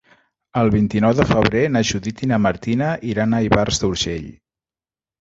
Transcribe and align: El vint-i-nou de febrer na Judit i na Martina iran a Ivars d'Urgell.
El 0.61 0.71
vint-i-nou 0.75 1.13
de 1.19 1.25
febrer 1.33 1.61
na 1.75 1.85
Judit 1.91 2.25
i 2.25 2.31
na 2.33 2.41
Martina 2.49 2.91
iran 3.13 3.39
a 3.43 3.47
Ivars 3.53 3.85
d'Urgell. 3.85 4.29